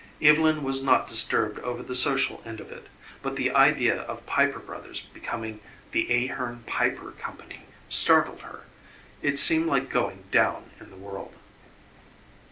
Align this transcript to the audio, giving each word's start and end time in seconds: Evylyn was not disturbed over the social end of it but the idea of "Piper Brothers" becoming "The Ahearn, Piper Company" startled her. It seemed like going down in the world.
Evylyn 0.19 0.63
was 0.63 0.81
not 0.81 1.07
disturbed 1.07 1.59
over 1.59 1.83
the 1.83 1.93
social 1.93 2.41
end 2.43 2.59
of 2.59 2.71
it 2.71 2.87
but 3.21 3.35
the 3.35 3.51
idea 3.51 3.97
of 4.01 4.25
"Piper 4.25 4.57
Brothers" 4.57 5.01
becoming 5.01 5.59
"The 5.91 6.07
Ahearn, 6.11 6.63
Piper 6.65 7.11
Company" 7.11 7.65
startled 7.87 8.39
her. 8.41 8.61
It 9.21 9.37
seemed 9.37 9.67
like 9.67 9.91
going 9.91 10.23
down 10.31 10.71
in 10.79 10.89
the 10.89 10.95
world. 10.97 11.35